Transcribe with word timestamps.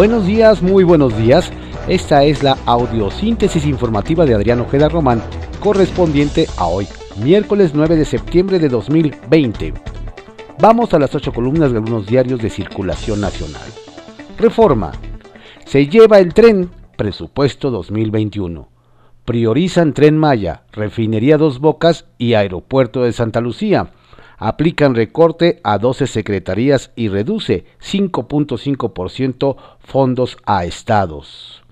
Buenos 0.00 0.26
días, 0.26 0.62
muy 0.62 0.82
buenos 0.82 1.14
días. 1.18 1.52
Esta 1.86 2.24
es 2.24 2.42
la 2.42 2.56
audiosíntesis 2.64 3.66
informativa 3.66 4.24
de 4.24 4.32
Adriano 4.32 4.62
Ojeda 4.62 4.88
Román, 4.88 5.22
correspondiente 5.60 6.46
a 6.56 6.68
hoy, 6.68 6.88
miércoles 7.22 7.72
9 7.74 7.96
de 7.96 8.06
septiembre 8.06 8.58
de 8.58 8.70
2020. 8.70 9.74
Vamos 10.58 10.94
a 10.94 10.98
las 10.98 11.14
ocho 11.14 11.34
columnas 11.34 11.72
de 11.72 11.76
algunos 11.76 12.06
diarios 12.06 12.40
de 12.40 12.48
circulación 12.48 13.20
nacional. 13.20 13.60
Reforma. 14.38 14.92
Se 15.66 15.86
lleva 15.86 16.18
el 16.18 16.32
tren, 16.32 16.70
presupuesto 16.96 17.70
2021. 17.70 18.70
Priorizan 19.26 19.92
Tren 19.92 20.16
Maya, 20.16 20.62
Refinería 20.72 21.36
Dos 21.36 21.60
Bocas 21.60 22.06
y 22.16 22.32
Aeropuerto 22.32 23.02
de 23.02 23.12
Santa 23.12 23.42
Lucía 23.42 23.90
aplican 24.40 24.94
recorte 24.94 25.60
a 25.62 25.78
12 25.78 26.08
secretarías 26.08 26.90
y 26.96 27.08
reduce 27.08 27.66
5.5% 27.80 29.56
fondos 29.78 30.38
a 30.46 30.64
estados. 30.64 31.62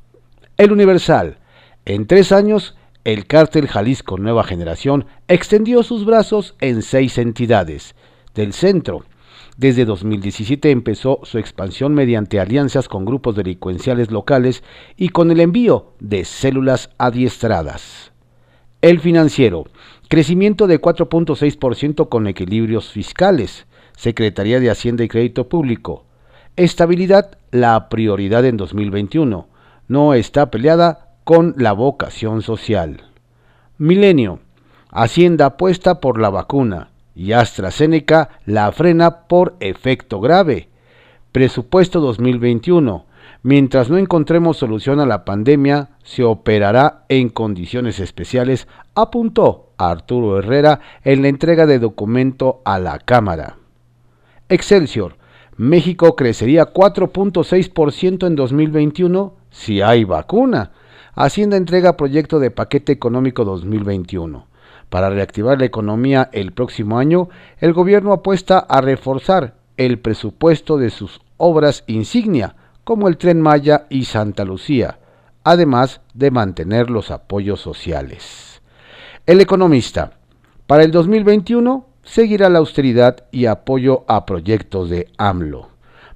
El 0.58 0.70
Universal. 0.70 1.38
En 1.86 2.06
tres 2.06 2.30
años, 2.30 2.77
el 3.04 3.27
cártel 3.27 3.66
Jalisco 3.68 4.18
Nueva 4.18 4.44
Generación 4.44 5.06
extendió 5.28 5.82
sus 5.82 6.04
brazos 6.04 6.54
en 6.60 6.82
seis 6.82 7.16
entidades 7.16 7.94
del 8.34 8.52
centro. 8.52 9.05
Desde 9.56 9.86
2017 9.86 10.70
empezó 10.70 11.20
su 11.22 11.38
expansión 11.38 11.94
mediante 11.94 12.38
alianzas 12.38 12.86
con 12.86 13.06
grupos 13.06 13.34
delincuenciales 13.34 14.10
locales 14.10 14.62
y 14.96 15.08
con 15.08 15.30
el 15.30 15.41
envío 15.41 15.94
de 16.00 16.24
células 16.27 16.91
adiestradas. 16.98 18.12
El 18.80 19.00
financiero. 19.00 19.64
Crecimiento 20.08 20.66
de 20.66 20.80
4.6% 20.80 22.08
con 22.08 22.26
equilibrios 22.28 22.90
fiscales. 22.90 23.66
Secretaría 23.94 24.58
de 24.58 24.70
Hacienda 24.70 25.04
y 25.04 25.08
Crédito 25.08 25.50
Público. 25.50 26.06
Estabilidad, 26.56 27.36
la 27.50 27.90
prioridad 27.90 28.46
en 28.46 28.56
2021. 28.56 29.48
No 29.86 30.14
está 30.14 30.50
peleada 30.50 31.10
con 31.24 31.55
la 31.58 31.72
vocación 31.72 32.41
social. 32.41 33.05
Milenio. 33.77 34.41
Hacienda 34.91 35.44
apuesta 35.44 36.00
por 36.00 36.18
la 36.18 36.30
vacuna 36.30 36.88
y 37.14 37.33
AstraZeneca 37.33 38.30
la 38.46 38.72
frena 38.72 39.27
por 39.27 39.56
efecto 39.61 40.20
grave. 40.20 40.70
Presupuesto 41.33 42.00
2021. 42.00 43.05
Mientras 43.42 43.90
no 43.90 43.98
encontremos 43.98 44.56
solución 44.56 45.00
a 45.00 45.06
la 45.06 45.27
pandemia, 45.27 45.90
se 46.02 46.24
operará 46.24 47.05
en 47.11 47.28
condiciones 47.28 48.00
especiales, 48.00 48.68
apuntó 48.94 49.67
Arturo 49.78 50.38
Herrera 50.38 50.80
en 51.04 51.22
la 51.22 51.28
entrega 51.28 51.64
de 51.66 51.78
documento 51.78 52.60
a 52.64 52.78
la 52.78 52.98
Cámara. 52.98 53.56
Excelsior. 54.48 55.16
México 55.56 56.14
crecería 56.14 56.72
4.6% 56.72 58.26
en 58.26 58.36
2021 58.36 59.34
si 59.50 59.80
hay 59.80 60.04
vacuna. 60.04 60.72
Hacienda 61.14 61.56
entrega 61.56 61.96
proyecto 61.96 62.38
de 62.38 62.50
paquete 62.50 62.92
económico 62.92 63.44
2021. 63.44 64.46
Para 64.88 65.10
reactivar 65.10 65.58
la 65.58 65.66
economía 65.66 66.30
el 66.32 66.52
próximo 66.52 66.98
año, 66.98 67.28
el 67.58 67.72
gobierno 67.72 68.12
apuesta 68.12 68.58
a 68.58 68.80
reforzar 68.80 69.54
el 69.76 69.98
presupuesto 69.98 70.76
de 70.76 70.90
sus 70.90 71.20
obras 71.36 71.84
insignia, 71.86 72.56
como 72.84 73.08
el 73.08 73.16
tren 73.16 73.40
Maya 73.40 73.86
y 73.90 74.04
Santa 74.04 74.44
Lucía, 74.44 74.98
además 75.44 76.00
de 76.14 76.30
mantener 76.30 76.90
los 76.90 77.10
apoyos 77.10 77.60
sociales. 77.60 78.58
El 79.28 79.40
economista, 79.42 80.12
para 80.66 80.82
el 80.84 80.90
2021 80.90 81.86
seguirá 82.02 82.48
la 82.48 82.60
austeridad 82.60 83.26
y 83.30 83.44
apoyo 83.44 84.06
a 84.08 84.24
proyectos 84.24 84.88
de 84.88 85.10
AMLO. 85.18 85.68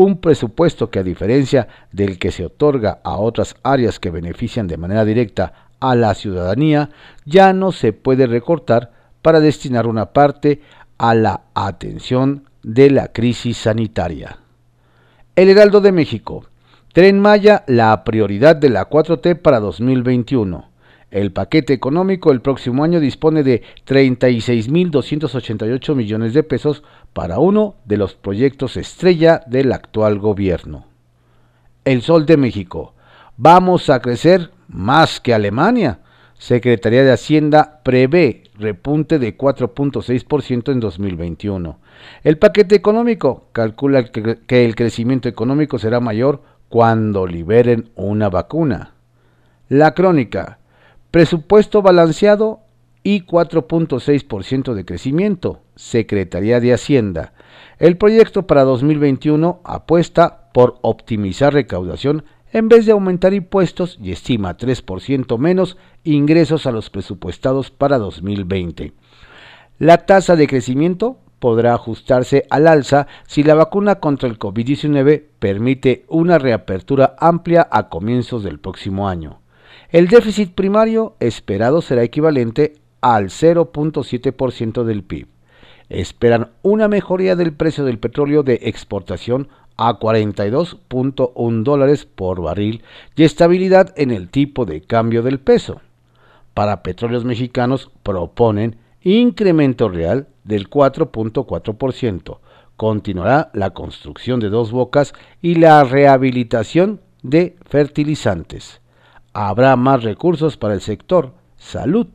Un 0.02 0.22
presupuesto 0.22 0.90
que 0.90 1.00
a 1.00 1.04
diferencia 1.04 1.68
del 1.92 2.20
que 2.20 2.32
se 2.32 2.46
otorga 2.46 3.02
a 3.04 3.18
otras 3.18 3.58
áreas 3.64 4.00
que 4.00 4.10
benefician 4.12 4.66
de 4.66 4.78
manera 4.78 5.04
directa 5.04 5.52
a 5.82 5.94
la 5.94 6.14
ciudadanía, 6.14 6.92
ya 7.26 7.52
no 7.52 7.74
se 7.74 7.92
puede 7.92 8.26
recortar 8.26 8.94
para 9.22 9.42
destinar 9.42 9.88
una 9.88 10.14
parte 10.14 10.62
a 10.98 11.14
la 11.16 11.42
atención 11.54 12.46
de 12.64 12.92
la 12.92 13.10
crisis 13.12 13.58
sanitaria. 13.58 14.38
El 15.36 15.50
Heraldo 15.50 15.82
de 15.82 15.92
México. 15.92 16.46
Tren 16.94 17.20
Maya, 17.20 17.66
la 17.68 18.02
prioridad 18.06 18.56
de 18.56 18.70
la 18.70 18.90
4T 18.90 19.42
para 19.42 19.60
2021. 19.60 20.69
El 21.12 21.32
paquete 21.32 21.74
económico 21.74 22.32
el 22.32 22.42
próximo 22.42 22.84
año 22.84 23.00
dispone 23.00 23.44
de 23.44 23.62
36.288 23.88 25.96
millones 25.96 26.34
de 26.34 26.44
pesos 26.44 26.84
para 27.14 27.40
uno 27.40 27.78
de 27.86 27.96
los 27.98 28.14
proyectos 28.14 28.78
estrella 28.78 29.42
del 29.48 29.72
actual 29.72 30.20
gobierno. 30.20 30.86
El 31.84 32.04
Sol 32.04 32.28
de 32.28 32.38
México. 32.38 32.94
Vamos 33.38 33.90
a 33.90 34.02
crecer 34.02 34.52
más 34.68 35.20
que 35.20 35.34
Alemania. 35.34 36.02
Secretaría 36.38 37.04
de 37.04 37.12
Hacienda 37.12 37.82
prevé 37.84 38.44
repunte 38.60 39.18
de 39.18 39.36
4.6% 39.36 40.72
en 40.72 40.80
2021. 40.80 41.80
El 42.24 42.38
paquete 42.38 42.76
económico 42.76 43.48
calcula 43.52 44.04
que 44.06 44.66
el 44.66 44.76
crecimiento 44.76 45.28
económico 45.28 45.80
será 45.80 46.00
mayor 46.00 46.44
cuando 46.70 47.26
liberen 47.26 47.90
una 47.96 48.30
vacuna. 48.30 48.94
La 49.68 49.94
crónica. 49.94 50.59
Presupuesto 51.12 51.82
balanceado 51.82 52.60
y 53.02 53.22
4.6% 53.22 54.76
de 54.76 54.86
crecimiento. 54.86 55.62
Secretaría 55.76 56.60
de 56.60 56.72
Hacienda. 56.72 57.34
El 57.80 57.98
proyecto 57.98 58.46
para 58.46 58.64
2021 58.64 59.62
apuesta 59.64 60.52
por 60.54 60.78
optimizar 60.82 61.54
recaudación 61.54 62.26
en 62.54 62.70
vez 62.70 62.86
de 62.86 62.92
aumentar 62.92 63.34
impuestos 63.34 63.98
y 64.00 64.12
estima 64.12 64.56
3% 64.56 65.40
menos 65.40 65.78
ingresos 66.04 66.68
a 66.68 66.72
los 66.72 66.92
presupuestados 66.92 67.72
para 67.72 67.98
2020. 67.98 68.94
La 69.80 70.06
tasa 70.06 70.36
de 70.36 70.46
crecimiento 70.46 71.18
podrá 71.40 71.74
ajustarse 71.74 72.46
al 72.52 72.68
alza 72.68 73.08
si 73.26 73.42
la 73.42 73.56
vacuna 73.56 73.96
contra 73.96 74.30
el 74.30 74.38
COVID-19 74.38 75.24
permite 75.40 76.06
una 76.08 76.38
reapertura 76.38 77.16
amplia 77.18 77.68
a 77.72 77.90
comienzos 77.90 78.44
del 78.44 78.60
próximo 78.60 79.10
año. 79.10 79.39
El 79.92 80.08
déficit 80.08 80.54
primario 80.54 81.16
esperado 81.20 81.82
será 81.82 82.04
equivalente 82.04 82.76
al 83.02 83.30
0.7% 83.30 84.84
del 84.84 85.04
PIB. 85.04 85.28
Esperan 85.90 86.52
una 86.62 86.88
mejoría 86.88 87.36
del 87.36 87.54
precio 87.54 87.84
del 87.84 87.98
petróleo 87.98 88.44
de 88.44 88.60
exportación 88.62 89.48
a 89.78 89.98
42.1 89.98 91.64
dólares 91.64 92.06
por 92.06 92.40
barril 92.40 92.84
y 93.16 93.24
estabilidad 93.24 93.92
en 93.98 94.12
el 94.12 94.30
tipo 94.30 94.66
de 94.66 94.82
cambio 94.82 95.24
del 95.24 95.40
peso. 95.40 95.82
Para 96.54 96.84
petróleos 96.84 97.26
mexicanos 97.26 97.90
proponen 98.04 98.78
incremento 99.02 99.90
real 99.90 100.28
del 100.44 100.70
4.4%. 100.70 102.38
Continuará 102.76 103.50
la 103.54 103.72
construcción 103.72 104.40
de 104.40 104.50
dos 104.50 104.72
bocas 104.72 105.14
y 105.42 105.56
la 105.56 105.84
rehabilitación 105.84 107.02
de 107.24 107.56
fertilizantes. 107.66 108.82
Habrá 109.42 109.78
más 109.78 110.04
recursos 110.04 110.58
para 110.58 110.74
el 110.74 110.82
sector 110.82 111.32
salud, 111.56 112.08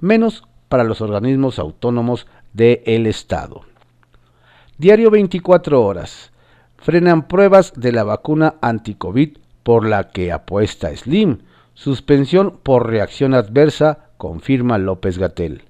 menos 0.00 0.44
para 0.70 0.82
los 0.82 1.02
organismos 1.02 1.58
autónomos 1.58 2.26
del 2.54 3.06
Estado. 3.06 3.60
Diario 4.78 5.10
24 5.10 5.84
horas. 5.84 6.32
Frenan 6.78 7.28
pruebas 7.28 7.74
de 7.76 7.92
la 7.92 8.02
vacuna 8.02 8.54
anti-COVID 8.62 9.36
por 9.62 9.86
la 9.86 10.08
que 10.08 10.32
apuesta 10.32 10.96
Slim. 10.96 11.40
Suspensión 11.74 12.58
por 12.62 12.88
reacción 12.88 13.34
adversa, 13.34 14.06
confirma 14.16 14.78
López 14.78 15.18
Gatel. 15.18 15.64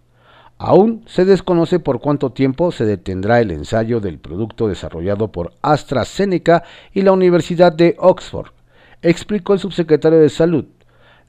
Aún 0.59 1.03
se 1.09 1.25
desconoce 1.25 1.81
por 1.81 2.01
cuánto 2.01 2.31
tiempo 2.31 2.71
se 2.71 2.85
detendrá 2.85 3.41
el 3.41 3.51
ensayo 3.51 3.99
del 3.99 4.21
producto 4.21 4.69
desarrollado 4.69 5.33
por 5.33 5.55
AstraZeneca 5.61 6.63
y 6.95 7.03
la 7.03 7.11
Universidad 7.11 7.73
de 7.73 7.97
Oxford, 7.99 8.53
explicó 9.03 9.55
el 9.55 9.59
subsecretario 9.59 10.21
de 10.21 10.29
Salud. 10.29 10.67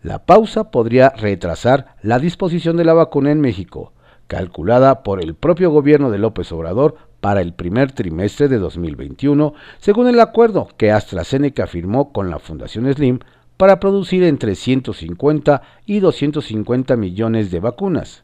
La 0.03 0.25
pausa 0.25 0.71
podría 0.71 1.09
retrasar 1.09 1.95
la 2.01 2.17
disposición 2.17 2.75
de 2.75 2.85
la 2.85 2.93
vacuna 2.93 3.31
en 3.31 3.39
México, 3.39 3.93
calculada 4.25 5.03
por 5.03 5.21
el 5.21 5.35
propio 5.35 5.69
gobierno 5.69 6.09
de 6.09 6.17
López 6.17 6.51
Obrador 6.51 6.95
para 7.19 7.41
el 7.41 7.53
primer 7.53 7.91
trimestre 7.91 8.47
de 8.47 8.57
2021, 8.57 9.53
según 9.77 10.07
el 10.07 10.19
acuerdo 10.19 10.69
que 10.75 10.91
AstraZeneca 10.91 11.67
firmó 11.67 12.11
con 12.11 12.31
la 12.31 12.39
Fundación 12.39 12.91
Slim 12.91 13.19
para 13.57 13.79
producir 13.79 14.23
entre 14.23 14.55
150 14.55 15.61
y 15.85 15.99
250 15.99 16.95
millones 16.95 17.51
de 17.51 17.59
vacunas. 17.59 18.23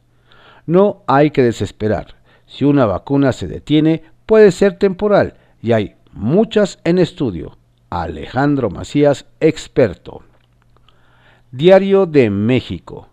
No 0.66 1.04
hay 1.06 1.30
que 1.30 1.44
desesperar. 1.44 2.16
Si 2.48 2.66
una 2.66 2.88
vacuna 2.88 3.34
se 3.34 3.48
detiene, 3.48 4.02
puede 4.26 4.52
ser 4.52 4.80
temporal 4.80 5.36
y 5.62 5.74
hay 5.74 5.96
muchas 6.12 6.80
en 6.86 6.98
estudio. 6.98 7.58
Alejandro 7.92 8.72
Macías, 8.72 9.28
experto. 9.40 10.24
Diario 11.58 12.06
de 12.06 12.30
México. 12.30 13.08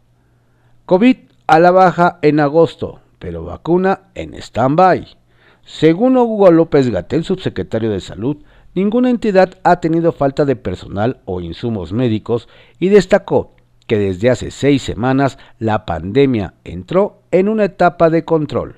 COVID 0.85 1.17
a 1.47 1.59
la 1.59 1.71
baja 1.71 2.19
en 2.21 2.41
agosto, 2.41 3.01
pero 3.19 3.43
vacuna 3.43 4.11
en 4.15 4.35
stand-by. 4.35 5.17
Según 5.65 6.19
Hugo 6.19 6.51
López 6.51 6.91
Gatel, 6.91 7.25
subsecretario 7.25 7.91
de 7.91 8.01
Salud, 8.01 8.37
ninguna 8.75 9.09
entidad 9.09 9.55
ha 9.63 9.81
tenido 9.81 10.13
falta 10.13 10.45
de 10.45 10.57
personal 10.57 11.23
o 11.25 11.41
insumos 11.41 11.95
médicos 11.95 12.47
y 12.79 12.91
destacó 12.91 13.55
que 13.87 13.99
desde 13.99 14.29
hace 14.29 14.51
seis 14.51 14.83
semanas 14.83 15.39
la 15.59 15.87
pandemia 15.87 16.53
entró 16.65 17.23
en 17.31 17.49
una 17.49 17.65
etapa 17.65 18.11
de 18.11 18.27
control. 18.27 18.77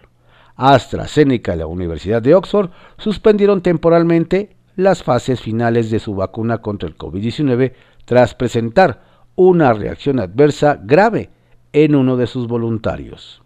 AstraZeneca 0.54 1.56
y 1.56 1.58
la 1.58 1.66
Universidad 1.66 2.22
de 2.22 2.36
Oxford 2.36 2.70
suspendieron 2.98 3.62
temporalmente 3.62 4.54
las 4.76 5.02
fases 5.02 5.40
finales 5.40 5.90
de 5.90 5.98
su 5.98 6.14
vacuna 6.14 6.58
contra 6.58 6.88
el 6.88 6.96
COVID-19 6.96 7.72
tras 8.04 8.36
presentar 8.36 9.15
una 9.36 9.72
reacción 9.72 10.18
adversa 10.18 10.80
grave 10.82 11.30
en 11.72 11.94
uno 11.94 12.16
de 12.16 12.26
sus 12.26 12.48
voluntarios. 12.48 13.42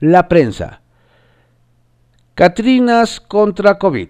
La 0.00 0.28
prensa. 0.28 0.80
Catrinas 2.34 3.20
contra 3.20 3.78
COVID. 3.78 4.08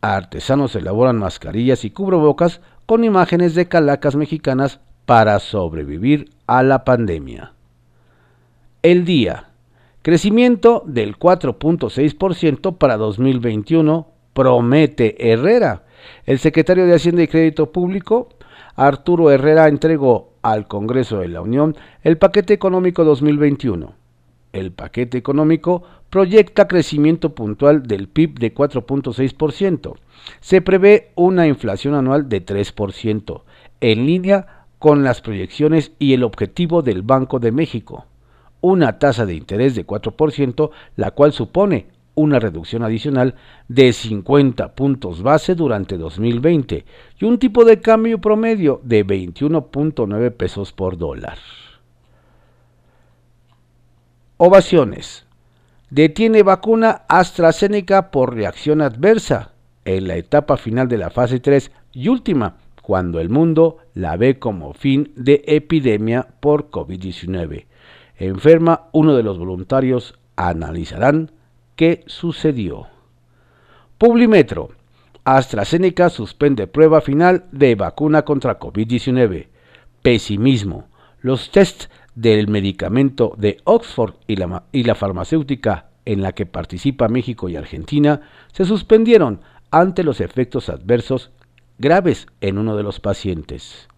Artesanos 0.00 0.76
elaboran 0.76 1.18
mascarillas 1.18 1.84
y 1.84 1.90
cubrebocas 1.90 2.60
con 2.84 3.04
imágenes 3.04 3.54
de 3.54 3.68
calacas 3.68 4.16
mexicanas 4.16 4.80
para 5.06 5.38
sobrevivir 5.38 6.30
a 6.46 6.62
la 6.62 6.84
pandemia. 6.84 7.52
El 8.82 9.04
día. 9.04 9.48
Crecimiento 10.02 10.82
del 10.86 11.18
4.6% 11.18 12.76
para 12.76 12.98
2021, 12.98 14.06
promete 14.34 15.32
Herrera. 15.32 15.84
El 16.26 16.38
secretario 16.38 16.84
de 16.84 16.94
Hacienda 16.94 17.22
y 17.22 17.28
Crédito 17.28 17.72
Público, 17.72 18.28
Arturo 18.76 19.30
Herrera, 19.30 19.68
entregó 19.68 20.32
al 20.42 20.66
Congreso 20.66 21.18
de 21.18 21.28
la 21.28 21.40
Unión 21.40 21.76
el 22.02 22.18
paquete 22.18 22.54
económico 22.54 23.04
2021. 23.04 23.94
El 24.52 24.72
paquete 24.72 25.18
económico 25.18 25.82
proyecta 26.10 26.68
crecimiento 26.68 27.34
puntual 27.34 27.82
del 27.84 28.08
PIB 28.08 28.38
de 28.38 28.54
4.6%. 28.54 29.94
Se 30.40 30.60
prevé 30.60 31.10
una 31.16 31.46
inflación 31.46 31.94
anual 31.94 32.28
de 32.28 32.44
3%, 32.44 33.42
en 33.80 34.06
línea 34.06 34.66
con 34.78 35.02
las 35.02 35.20
proyecciones 35.20 35.92
y 35.98 36.12
el 36.12 36.22
objetivo 36.22 36.82
del 36.82 37.02
Banco 37.02 37.40
de 37.40 37.52
México, 37.52 38.06
una 38.60 38.98
tasa 38.98 39.26
de 39.26 39.34
interés 39.34 39.74
de 39.74 39.86
4%, 39.86 40.70
la 40.96 41.10
cual 41.10 41.32
supone 41.32 41.86
una 42.14 42.38
reducción 42.38 42.82
adicional 42.82 43.34
de 43.68 43.92
50 43.92 44.74
puntos 44.74 45.22
base 45.22 45.54
durante 45.54 45.98
2020 45.98 46.84
y 47.18 47.24
un 47.24 47.38
tipo 47.38 47.64
de 47.64 47.80
cambio 47.80 48.20
promedio 48.20 48.80
de 48.84 49.06
21.9 49.06 50.30
pesos 50.32 50.72
por 50.72 50.96
dólar. 50.96 51.38
Ovaciones. 54.36 55.26
Detiene 55.90 56.42
vacuna 56.42 57.02
AstraZeneca 57.08 58.10
por 58.10 58.34
reacción 58.34 58.80
adversa 58.82 59.52
en 59.84 60.08
la 60.08 60.16
etapa 60.16 60.56
final 60.56 60.88
de 60.88 60.98
la 60.98 61.10
fase 61.10 61.40
3 61.40 61.70
y 61.92 62.08
última 62.08 62.56
cuando 62.82 63.20
el 63.20 63.30
mundo 63.30 63.78
la 63.94 64.16
ve 64.16 64.38
como 64.38 64.74
fin 64.74 65.12
de 65.16 65.42
epidemia 65.46 66.26
por 66.40 66.70
COVID-19. 66.70 67.66
Enferma, 68.18 68.88
uno 68.92 69.14
de 69.16 69.22
los 69.22 69.38
voluntarios 69.38 70.18
analizarán 70.36 71.30
qué 71.76 72.04
sucedió. 72.06 72.86
Publimetro. 73.98 74.70
AstraZeneca 75.24 76.10
suspende 76.10 76.66
prueba 76.66 77.00
final 77.00 77.46
de 77.50 77.74
vacuna 77.74 78.22
contra 78.22 78.58
COVID-19. 78.58 79.48
Pesimismo. 80.02 80.88
Los 81.20 81.50
tests 81.50 81.88
del 82.14 82.48
medicamento 82.48 83.34
de 83.38 83.58
Oxford 83.64 84.14
y 84.26 84.36
la, 84.36 84.64
y 84.72 84.84
la 84.84 84.94
farmacéutica 84.94 85.88
en 86.04 86.20
la 86.22 86.32
que 86.32 86.46
participa 86.46 87.08
México 87.08 87.48
y 87.48 87.56
Argentina 87.56 88.20
se 88.52 88.64
suspendieron 88.64 89.40
ante 89.70 90.04
los 90.04 90.20
efectos 90.20 90.68
adversos 90.68 91.30
graves 91.78 92.26
en 92.40 92.58
uno 92.58 92.76
de 92.76 92.82
los 92.82 93.00
pacientes. 93.00 93.88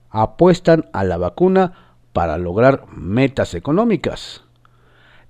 Apuestan 0.10 0.86
a 0.92 1.04
la 1.04 1.18
vacuna 1.18 1.74
para 2.12 2.38
lograr 2.38 2.86
metas 2.94 3.54
económicas. 3.54 4.44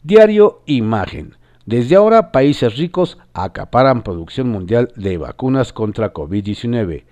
Diario 0.03 0.61
Imagen. 0.65 1.35
Desde 1.65 1.95
ahora, 1.95 2.31
países 2.31 2.77
ricos 2.77 3.19
acaparan 3.33 4.01
producción 4.01 4.49
mundial 4.49 4.91
de 4.95 5.17
vacunas 5.17 5.73
contra 5.73 6.11
COVID-19. 6.11 7.03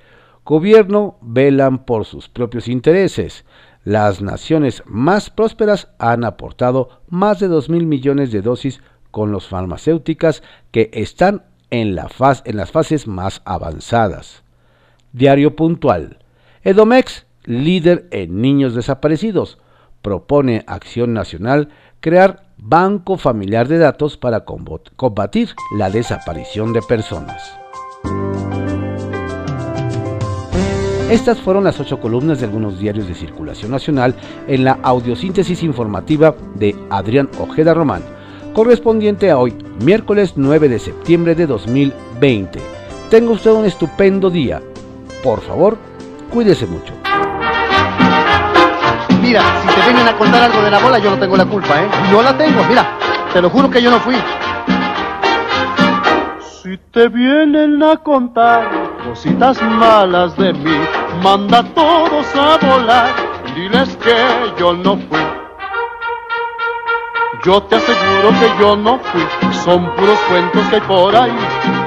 Gobierno 0.50 1.20
velan 1.22 1.86
por 1.86 2.06
sus 2.06 2.28
propios 2.28 2.68
intereses. 2.68 3.46
Las 3.84 4.20
naciones 4.24 4.82
más 4.88 5.30
prósperas 5.30 5.90
han 6.00 6.24
aportado 6.24 7.02
más 7.08 7.40
de 7.40 7.48
2 7.48 7.70
mil 7.70 7.86
millones 7.86 8.32
de 8.32 8.42
dosis 8.42 8.82
con 9.12 9.32
las 9.32 9.46
farmacéuticas 9.46 10.42
que 10.72 10.90
están 10.92 11.44
en, 11.70 11.94
la 11.94 12.10
en 12.46 12.58
las 12.58 12.72
fases 12.72 13.06
más 13.06 13.44
avanzadas. 13.46 14.42
Diario 15.14 15.56
puntual. 15.56 16.18
Edomex, 16.64 17.28
líder 17.44 18.08
en 18.10 18.42
niños 18.42 18.74
desaparecidos, 18.74 19.60
propone 20.02 20.64
Acción 20.66 21.14
Nacional 21.14 21.70
crear 22.00 22.48
Banco 22.58 23.18
Familiar 23.18 23.68
de 23.68 23.78
Datos 23.78 24.18
para 24.18 24.46
combatir 24.46 25.50
la 25.78 25.92
desaparición 25.92 26.74
de 26.74 26.82
personas. 26.82 27.60
Estas 31.10 31.40
fueron 31.40 31.64
las 31.64 31.80
ocho 31.80 32.00
columnas 32.00 32.40
de 32.40 32.46
algunos 32.46 32.78
diarios 32.78 33.08
de 33.08 33.16
circulación 33.16 33.72
nacional 33.72 34.14
en 34.48 34.64
la 34.64 34.78
audiosíntesis 34.84 35.64
informativa 35.64 36.36
de 36.54 36.76
Adrián 36.92 37.28
Ojeda 37.40 37.74
Román, 37.74 38.04
correspondiente 38.54 39.32
a 39.32 39.40
hoy, 39.40 39.56
miércoles 39.84 40.34
9 40.36 40.70
de 40.70 40.78
septiembre 40.78 41.34
de 41.34 41.48
2020. 41.48 42.60
Tenga 43.10 43.32
usted 43.32 43.50
un 43.50 43.66
estupendo 43.66 44.30
día. 44.30 44.62
Por 45.24 45.42
favor, 45.42 45.80
cuídese 46.32 46.68
mucho. 46.68 46.94
Mira, 49.20 49.42
si 49.62 49.68
te 49.68 49.82
vienen 49.82 50.08
a 50.08 50.16
contar 50.16 50.44
algo 50.44 50.62
de 50.62 50.70
la 50.70 50.78
bola, 50.78 51.00
yo 51.00 51.10
no 51.10 51.18
tengo 51.18 51.36
la 51.36 51.46
culpa, 51.48 51.82
¿eh? 51.82 51.88
No 52.12 52.22
la 52.22 52.38
tengo, 52.38 52.64
mira, 52.70 52.88
te 53.34 53.42
lo 53.42 53.50
juro 53.50 53.68
que 53.68 53.82
yo 53.82 53.90
no 53.90 54.00
fui. 54.00 54.16
Si 56.62 56.78
te 56.92 57.08
vienen 57.08 57.82
a 57.82 57.98
contar 57.98 58.70
cositas 59.04 59.60
malas 59.64 60.38
de 60.38 60.54
mí, 60.54 60.99
manda 61.24 61.60
a 61.60 61.64
todos 61.64 62.26
a 62.36 62.58
volar, 62.66 63.14
diles 63.56 63.96
que 63.98 64.16
yo 64.58 64.74
no 64.74 64.98
fui. 64.98 65.20
Yo 67.44 67.64
te 67.64 67.76
aseguro 67.78 68.30
que 68.40 68.52
yo 68.60 68.76
no 68.76 69.00
fui, 69.00 69.26
son 69.64 69.90
puros 69.96 70.20
cuentos 70.30 70.62
que 70.70 70.76
hay 70.76 70.82
por 70.82 71.16
ahí. 71.16 71.38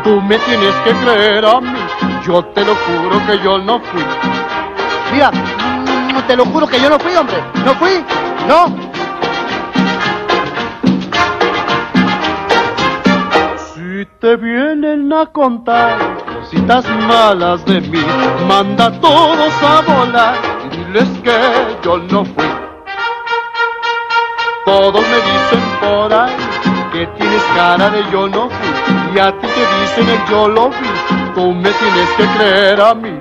Tú 0.03 0.21
me 0.23 0.39
tienes 0.39 0.75
que 0.77 0.93
creer 0.93 1.45
a 1.45 1.61
mí, 1.61 1.79
yo 2.27 2.45
te 2.47 2.65
lo 2.65 2.75
juro 2.75 3.27
que 3.27 3.39
yo 3.45 3.59
no 3.59 3.79
fui. 3.81 4.03
Mira, 5.13 5.31
mm, 5.31 6.27
te 6.27 6.37
lo 6.37 6.47
juro 6.47 6.67
que 6.67 6.81
yo 6.81 6.89
no 6.89 6.99
fui, 6.99 7.15
hombre. 7.15 7.37
No 7.65 7.75
fui, 7.75 8.05
no. 8.49 8.67
Si 13.75 14.07
te 14.21 14.37
vienen 14.37 15.13
a 15.13 15.27
contar 15.27 16.22
cositas 16.53 16.85
malas 17.09 17.65
de 17.65 17.81
mí, 17.81 18.05
manda 18.47 18.87
a 18.87 19.01
todos 19.01 19.53
a 19.63 19.81
volar 19.83 20.35
y 20.67 20.77
diles 20.77 21.09
que 21.23 21.33
yo 21.83 21.99
no 21.99 22.25
fui. 22.25 22.45
Todos 24.65 25.01
me 25.01 25.17
dicen 25.17 25.63
por 25.81 26.13
ahí 26.13 26.33
que 26.93 27.07
tienes 27.19 27.43
cara 27.57 27.91
de 27.91 28.05
yo 28.13 28.29
no 28.29 28.49
fui 28.51 29.15
y 29.15 29.19
a 29.19 29.33
ti 29.33 29.47
te 29.47 29.81
dicen 29.81 30.09
el 30.09 30.31
yo 30.31 30.49
lo 30.49 30.69
vi, 30.69 31.33
tú 31.35 31.53
me 31.53 31.71
tienes 31.71 32.09
que 32.17 32.27
creer 32.37 32.81
a 32.81 32.95
mí. 32.95 33.19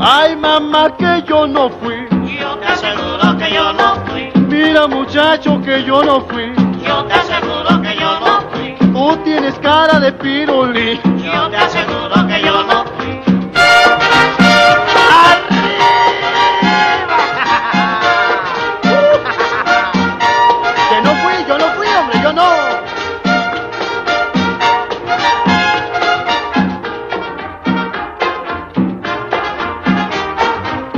Ay 0.00 0.36
mamá 0.36 0.96
que 0.96 1.22
yo 1.28 1.46
no 1.46 1.68
fui, 1.68 1.94
Yo 2.40 2.56
te 2.58 2.66
aseguro 2.66 3.38
que 3.38 3.54
yo 3.54 3.72
no 3.72 3.96
fui. 4.06 4.30
mira 4.48 4.86
muchacho 4.88 5.60
que 5.62 5.84
yo 5.84 6.02
no 6.02 6.20
fui, 6.22 6.52
Yo 6.84 7.04
te 7.04 7.14
aseguro 7.14 7.81
tú 9.02 9.16
tienes 9.24 9.58
cara 9.58 9.98
de 9.98 10.12
pirulí. 10.12 11.00
Yo 11.24 11.50
te 11.50 11.56
aseguro 11.56 12.26
que 12.28 12.40
yo 12.40 12.62
no 12.62 12.84
fui. 12.96 14.22
Que 20.88 21.00
no 21.02 21.14
fui, 21.22 21.34
yo 21.48 21.58
no 21.58 21.68
fui, 21.76 21.86
hombre, 21.88 22.20
yo 22.22 22.32
no. 22.32 22.48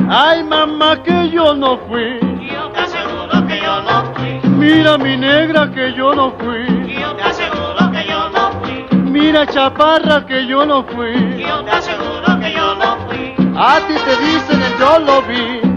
Ay 0.09 0.43
mamá 0.45 1.03
que 1.03 1.31
yo 1.31 1.55
no 1.55 1.79
fui, 1.89 2.19
Yo 2.51 2.69
te 2.73 2.81
aseguro 2.81 3.47
que 3.47 3.59
yo 3.61 3.83
no 3.83 4.05
fui. 4.15 4.51
mira 4.51 4.97
mi 4.99 5.17
negra 5.17 5.71
que 5.73 5.93
yo 5.95 6.15
no 6.15 6.33
fui, 6.39 6.84
mira 9.25 9.47
chaparra 9.47 10.27
que 10.27 10.47
yo 10.47 10.67
no 10.67 10.85
fui, 10.85 11.15
Yo 11.39 11.65
te 11.65 11.71
aseguro 11.71 12.39
que 12.41 12.53
yo 12.53 12.75
no 12.75 12.97
fui. 13.07 13.35
a 13.57 13.81
ti 13.87 13.95
te 14.07 14.17
dicen 14.25 14.61
el 14.63 14.79
yo 14.79 14.99
lo 14.99 15.23
vi. 15.23 15.61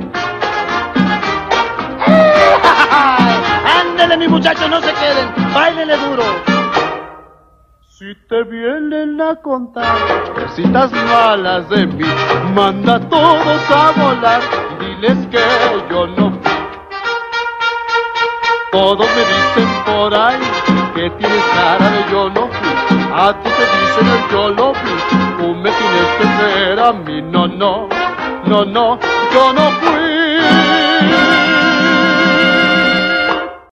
Ándele, 3.80 4.18
mi 4.18 4.27
muchacho, 4.27 4.68
no 4.68 4.82
se 4.82 4.92
queden. 4.94 5.27
Báilenle 5.54 5.96
duro. 5.98 6.24
Si 7.88 8.13
te 8.30 8.44
vienen 8.44 9.20
a 9.22 9.36
contar 9.38 9.96
cositas 10.36 10.92
malas 10.92 11.68
de 11.70 11.88
mí, 11.88 12.06
manda 12.54 12.96
a 12.96 13.00
todos 13.00 13.72
a 13.72 13.92
volar 14.00 14.42
y 14.72 14.75
diles 14.86 15.18
que 15.32 15.39
yo 15.89 16.06
no 16.08 16.32
fui. 16.32 16.51
Todos 18.72 19.08
me 19.16 19.24
dicen 19.34 19.70
por 19.86 20.13
ahí 20.13 20.39
que 20.94 21.10
tienes 21.12 21.44
cara 21.56 21.89
de 21.89 22.04
yo 22.12 22.30
no 22.30 22.48
fui. 22.48 22.66
A 23.19 23.33
ti 23.33 23.50
te 23.50 23.65
dicen 23.65 24.07
el 24.07 24.31
yo 24.31 24.50
lo 24.50 24.74
vi, 24.74 24.79
tú 25.39 25.55
me 25.55 25.71
tienes 25.71 26.07
que 26.19 26.25
creer 26.38 26.79
a 26.79 26.93
mí. 26.93 27.19
No, 27.24 27.47
no, 27.47 27.89
no, 28.45 28.63
no, 28.63 29.00
yo 29.33 29.53
no 29.53 29.71
fui. 29.71 31.37